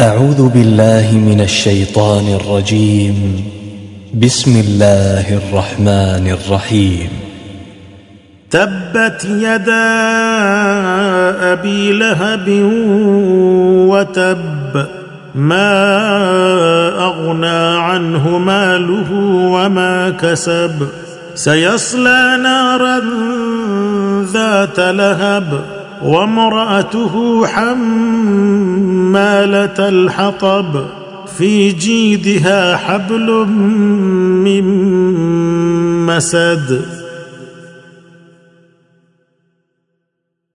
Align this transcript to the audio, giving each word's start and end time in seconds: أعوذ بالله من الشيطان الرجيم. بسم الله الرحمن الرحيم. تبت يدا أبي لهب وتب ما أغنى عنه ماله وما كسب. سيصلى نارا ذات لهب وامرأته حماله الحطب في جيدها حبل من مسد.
أعوذ 0.00 0.48
بالله 0.48 1.12
من 1.12 1.40
الشيطان 1.40 2.34
الرجيم. 2.34 3.44
بسم 4.14 4.60
الله 4.60 5.36
الرحمن 5.36 6.36
الرحيم. 6.38 7.08
تبت 8.50 9.24
يدا 9.24 9.92
أبي 11.52 11.92
لهب 11.92 12.48
وتب 13.88 14.86
ما 15.34 15.88
أغنى 16.98 17.78
عنه 17.78 18.38
ماله 18.38 19.12
وما 19.54 20.10
كسب. 20.10 20.88
سيصلى 21.34 22.38
نارا 22.42 23.00
ذات 24.32 24.80
لهب 24.80 25.60
وامرأته 26.02 27.46
حماله 29.14 29.88
الحطب 29.88 30.86
في 31.38 31.72
جيدها 31.72 32.76
حبل 32.76 33.46
من 34.44 34.64
مسد. 36.06 37.03